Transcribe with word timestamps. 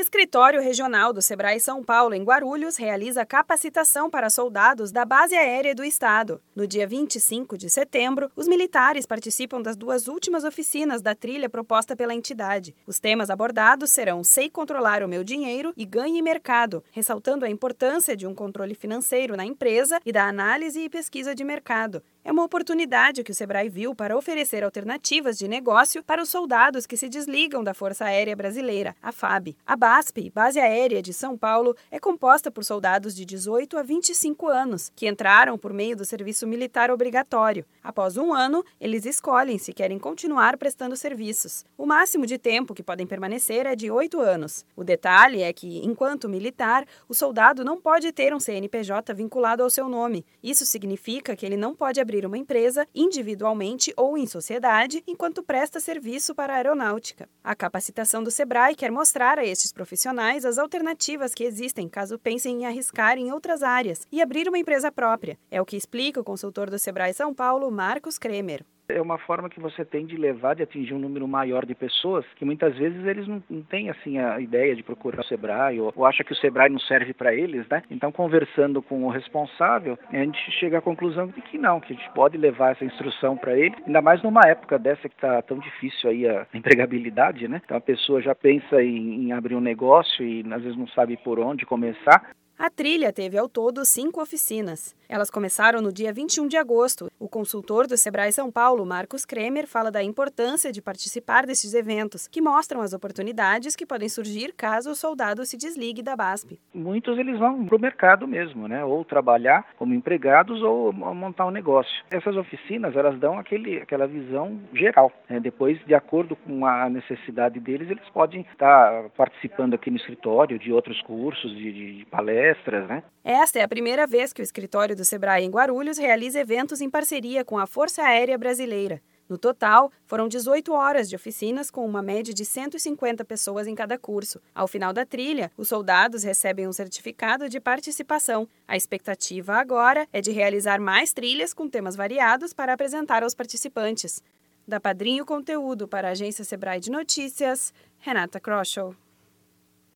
Escritório 0.00 0.62
Regional 0.62 1.12
do 1.12 1.20
Sebrae 1.20 1.58
São 1.58 1.82
Paulo, 1.82 2.14
em 2.14 2.22
Guarulhos, 2.22 2.76
realiza 2.76 3.26
capacitação 3.26 4.08
para 4.08 4.30
soldados 4.30 4.92
da 4.92 5.04
Base 5.04 5.34
Aérea 5.34 5.74
do 5.74 5.82
Estado. 5.82 6.40
No 6.54 6.68
dia 6.68 6.86
25 6.86 7.58
de 7.58 7.68
setembro, 7.68 8.30
os 8.36 8.46
militares 8.46 9.06
participam 9.06 9.60
das 9.60 9.76
duas 9.76 10.06
últimas 10.06 10.44
oficinas 10.44 11.02
da 11.02 11.16
trilha 11.16 11.50
proposta 11.50 11.96
pela 11.96 12.14
entidade. 12.14 12.76
Os 12.86 13.00
temas 13.00 13.28
abordados 13.28 13.90
serão 13.90 14.22
Sei 14.22 14.48
Controlar 14.48 15.02
o 15.02 15.08
Meu 15.08 15.24
Dinheiro 15.24 15.72
e 15.76 15.84
Ganhe 15.84 16.22
Mercado, 16.22 16.84
ressaltando 16.92 17.44
a 17.44 17.50
importância 17.50 18.16
de 18.16 18.24
um 18.24 18.36
controle 18.36 18.76
financeiro 18.76 19.36
na 19.36 19.44
empresa 19.44 20.00
e 20.06 20.12
da 20.12 20.28
análise 20.28 20.78
e 20.78 20.88
pesquisa 20.88 21.34
de 21.34 21.42
mercado. 21.42 22.00
É 22.28 22.30
uma 22.30 22.44
oportunidade 22.44 23.24
que 23.24 23.32
o 23.32 23.34
Sebrae 23.34 23.70
viu 23.70 23.94
para 23.94 24.14
oferecer 24.14 24.62
alternativas 24.62 25.38
de 25.38 25.48
negócio 25.48 26.04
para 26.04 26.22
os 26.22 26.28
soldados 26.28 26.86
que 26.86 26.94
se 26.94 27.08
desligam 27.08 27.64
da 27.64 27.72
Força 27.72 28.04
Aérea 28.04 28.36
Brasileira, 28.36 28.94
a 29.00 29.10
FAB. 29.10 29.56
A 29.66 29.74
BASP, 29.74 30.28
Base 30.28 30.60
Aérea 30.60 31.00
de 31.00 31.14
São 31.14 31.38
Paulo, 31.38 31.74
é 31.90 31.98
composta 31.98 32.50
por 32.50 32.66
soldados 32.66 33.16
de 33.16 33.24
18 33.24 33.78
a 33.78 33.82
25 33.82 34.46
anos, 34.46 34.92
que 34.94 35.08
entraram 35.08 35.56
por 35.56 35.72
meio 35.72 35.96
do 35.96 36.04
serviço 36.04 36.46
militar 36.46 36.90
obrigatório. 36.90 37.64
Após 37.82 38.18
um 38.18 38.34
ano, 38.34 38.62
eles 38.78 39.06
escolhem 39.06 39.56
se 39.56 39.72
querem 39.72 39.98
continuar 39.98 40.58
prestando 40.58 40.96
serviços. 40.96 41.64
O 41.78 41.86
máximo 41.86 42.26
de 42.26 42.36
tempo 42.36 42.74
que 42.74 42.82
podem 42.82 43.06
permanecer 43.06 43.64
é 43.64 43.74
de 43.74 43.90
oito 43.90 44.20
anos. 44.20 44.66
O 44.76 44.84
detalhe 44.84 45.40
é 45.40 45.50
que, 45.50 45.78
enquanto 45.78 46.28
militar, 46.28 46.84
o 47.08 47.14
soldado 47.14 47.64
não 47.64 47.80
pode 47.80 48.12
ter 48.12 48.34
um 48.34 48.38
CNPJ 48.38 49.14
vinculado 49.14 49.62
ao 49.62 49.70
seu 49.70 49.88
nome. 49.88 50.26
Isso 50.42 50.66
significa 50.66 51.34
que 51.34 51.46
ele 51.46 51.56
não 51.56 51.74
pode 51.74 51.98
abrir 51.98 52.17
uma 52.24 52.38
empresa 52.38 52.86
individualmente 52.94 53.92
ou 53.96 54.16
em 54.16 54.26
sociedade 54.26 55.02
enquanto 55.06 55.42
presta 55.42 55.80
serviço 55.80 56.34
para 56.34 56.52
a 56.52 56.56
aeronáutica. 56.56 57.28
A 57.42 57.54
capacitação 57.54 58.22
do 58.22 58.30
Sebrae 58.30 58.74
quer 58.74 58.90
mostrar 58.90 59.38
a 59.38 59.44
estes 59.44 59.72
profissionais 59.72 60.44
as 60.44 60.58
alternativas 60.58 61.34
que 61.34 61.44
existem 61.44 61.88
caso 61.88 62.18
pensem 62.18 62.62
em 62.62 62.66
arriscar 62.66 63.18
em 63.18 63.32
outras 63.32 63.62
áreas 63.62 64.06
e 64.10 64.22
abrir 64.22 64.48
uma 64.48 64.58
empresa 64.58 64.90
própria. 64.90 65.38
É 65.50 65.60
o 65.60 65.66
que 65.66 65.76
explica 65.76 66.20
o 66.20 66.24
consultor 66.24 66.70
do 66.70 66.78
Sebrae 66.78 67.12
São 67.12 67.34
Paulo, 67.34 67.70
Marcos 67.70 68.18
Kremer. 68.18 68.64
É 68.90 69.02
uma 69.02 69.18
forma 69.18 69.50
que 69.50 69.60
você 69.60 69.84
tem 69.84 70.06
de 70.06 70.16
levar, 70.16 70.54
de 70.54 70.62
atingir 70.62 70.94
um 70.94 70.98
número 70.98 71.28
maior 71.28 71.66
de 71.66 71.74
pessoas 71.74 72.24
que 72.36 72.44
muitas 72.44 72.74
vezes 72.74 73.04
eles 73.04 73.28
não, 73.28 73.42
não 73.50 73.62
têm 73.62 73.90
assim 73.90 74.18
a 74.18 74.40
ideia 74.40 74.74
de 74.74 74.82
procurar 74.82 75.20
o 75.20 75.24
Sebrae 75.24 75.78
ou, 75.78 75.92
ou 75.94 76.06
acha 76.06 76.24
que 76.24 76.32
o 76.32 76.36
Sebrae 76.36 76.70
não 76.70 76.78
serve 76.78 77.12
para 77.12 77.34
eles, 77.34 77.68
né? 77.68 77.82
Então, 77.90 78.10
conversando 78.10 78.80
com 78.80 79.04
o 79.04 79.10
responsável, 79.10 79.98
a 80.10 80.16
gente 80.16 80.38
chega 80.52 80.78
à 80.78 80.80
conclusão 80.80 81.26
de 81.26 81.42
que 81.42 81.58
não, 81.58 81.80
que 81.80 81.92
a 81.92 81.96
gente 81.96 82.10
pode 82.12 82.38
levar 82.38 82.72
essa 82.72 82.84
instrução 82.84 83.36
para 83.36 83.54
ele, 83.58 83.74
ainda 83.86 84.00
mais 84.00 84.22
numa 84.22 84.40
época 84.46 84.78
dessa 84.78 85.06
que 85.06 85.14
está 85.14 85.42
tão 85.42 85.58
difícil 85.58 86.08
aí 86.08 86.26
a 86.26 86.46
empregabilidade, 86.54 87.46
né? 87.46 87.60
Então 87.62 87.76
a 87.76 87.82
pessoa 87.82 88.22
já 88.22 88.34
pensa 88.34 88.82
em, 88.82 89.26
em 89.26 89.32
abrir 89.32 89.54
um 89.54 89.60
negócio 89.60 90.24
e 90.24 90.40
às 90.50 90.62
vezes 90.62 90.78
não 90.78 90.88
sabe 90.88 91.18
por 91.18 91.38
onde 91.38 91.66
começar. 91.66 92.30
A 92.58 92.68
trilha 92.68 93.12
teve 93.12 93.38
ao 93.38 93.48
todo 93.48 93.84
cinco 93.84 94.20
oficinas. 94.20 94.92
Elas 95.08 95.30
começaram 95.30 95.80
no 95.80 95.92
dia 95.92 96.12
21 96.12 96.48
de 96.48 96.56
agosto. 96.56 97.08
O 97.18 97.28
consultor 97.28 97.86
do 97.86 97.96
Sebrae 97.96 98.32
São 98.32 98.50
Paulo, 98.50 98.84
Marcos 98.84 99.24
Kremer, 99.24 99.66
fala 99.66 99.92
da 99.92 100.02
importância 100.02 100.72
de 100.72 100.82
participar 100.82 101.46
desses 101.46 101.72
eventos, 101.72 102.26
que 102.26 102.42
mostram 102.42 102.82
as 102.82 102.92
oportunidades 102.92 103.76
que 103.76 103.86
podem 103.86 104.08
surgir 104.08 104.52
caso 104.54 104.90
o 104.90 104.94
soldado 104.96 105.46
se 105.46 105.56
desligue 105.56 106.02
da 106.02 106.16
BASP. 106.16 106.58
Muitos 106.74 107.16
eles 107.16 107.38
vão 107.38 107.64
para 107.64 107.76
o 107.76 107.80
mercado 107.80 108.26
mesmo, 108.26 108.66
né? 108.66 108.84
Ou 108.84 109.04
trabalhar 109.04 109.64
como 109.76 109.94
empregados 109.94 110.60
ou 110.60 110.92
montar 110.92 111.46
um 111.46 111.52
negócio. 111.52 111.92
Essas 112.10 112.36
oficinas 112.36 112.96
elas 112.96 113.18
dão 113.20 113.38
aquele, 113.38 113.78
aquela 113.78 114.08
visão 114.08 114.60
geral. 114.74 115.12
Né? 115.30 115.38
Depois, 115.38 115.78
de 115.86 115.94
acordo 115.94 116.34
com 116.34 116.66
a 116.66 116.90
necessidade 116.90 117.60
deles, 117.60 117.88
eles 117.88 118.08
podem 118.12 118.40
estar 118.52 119.08
participando 119.16 119.74
aqui 119.74 119.90
no 119.90 119.96
escritório 119.96 120.58
de 120.58 120.72
outros 120.72 121.00
cursos, 121.02 121.56
de, 121.56 121.98
de 121.98 122.04
palestras 122.06 122.47
palestras, 122.48 122.88
né? 122.88 123.02
Esta 123.24 123.58
é 123.58 123.62
a 123.62 123.68
primeira 123.68 124.06
vez 124.06 124.32
que 124.32 124.40
o 124.40 124.42
escritório 124.42 124.96
do 124.96 125.04
Sebrae 125.04 125.44
em 125.44 125.50
Guarulhos 125.50 125.98
realiza 125.98 126.40
eventos 126.40 126.80
em 126.80 126.88
parceria 126.90 127.44
com 127.44 127.58
a 127.58 127.66
Força 127.66 128.02
Aérea 128.02 128.38
Brasileira. 128.38 129.00
No 129.28 129.36
total, 129.36 129.92
foram 130.06 130.26
18 130.26 130.72
horas 130.72 131.06
de 131.06 131.14
oficinas 131.14 131.70
com 131.70 131.84
uma 131.84 132.00
média 132.00 132.32
de 132.32 132.46
150 132.46 133.22
pessoas 133.26 133.66
em 133.66 133.74
cada 133.74 133.98
curso. 133.98 134.40
Ao 134.54 134.66
final 134.66 134.90
da 134.90 135.04
trilha, 135.04 135.50
os 135.54 135.68
soldados 135.68 136.22
recebem 136.22 136.66
um 136.66 136.72
certificado 136.72 137.46
de 137.46 137.60
participação. 137.60 138.48
A 138.66 138.74
expectativa 138.74 139.56
agora 139.56 140.08
é 140.14 140.22
de 140.22 140.30
realizar 140.30 140.80
mais 140.80 141.12
trilhas 141.12 141.52
com 141.52 141.68
temas 141.68 141.94
variados 141.94 142.54
para 142.54 142.72
apresentar 142.72 143.22
aos 143.22 143.34
participantes. 143.34 144.22
Da 144.66 144.80
Padrinho 144.80 145.26
Conteúdo 145.26 145.86
para 145.86 146.08
a 146.08 146.12
agência 146.12 146.44
Sebrae 146.44 146.80
de 146.80 146.90
Notícias, 146.90 147.74
Renata 147.98 148.40
Kroschel. 148.40 148.94